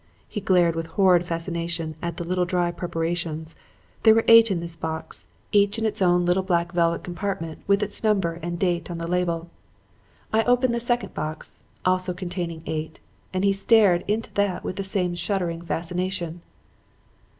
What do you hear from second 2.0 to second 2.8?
at the little dry